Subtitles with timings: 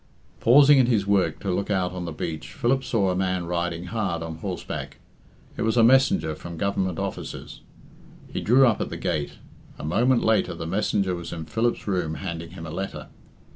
[0.39, 3.83] Pausing in his work to look out on the beach, Philip saw a man riding
[3.83, 4.97] hard on horseback.
[5.57, 7.59] It was a messenger from Government Offices.
[8.33, 9.33] He drew up at the gate.
[9.77, 13.09] A moment later the messenger was in Philip's room handing him a letter.